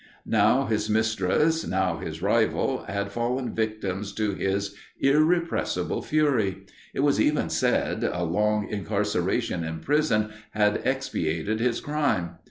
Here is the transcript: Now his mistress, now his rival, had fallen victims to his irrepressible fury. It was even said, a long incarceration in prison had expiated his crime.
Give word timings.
Now 0.25 0.65
his 0.65 0.89
mistress, 0.89 1.63
now 1.63 1.97
his 1.99 2.23
rival, 2.23 2.85
had 2.85 3.11
fallen 3.11 3.53
victims 3.53 4.11
to 4.13 4.33
his 4.33 4.73
irrepressible 4.99 6.01
fury. 6.01 6.65
It 6.95 7.01
was 7.01 7.21
even 7.21 7.51
said, 7.51 8.03
a 8.03 8.23
long 8.23 8.67
incarceration 8.67 9.63
in 9.63 9.81
prison 9.81 10.31
had 10.55 10.81
expiated 10.85 11.59
his 11.59 11.81
crime. 11.81 12.37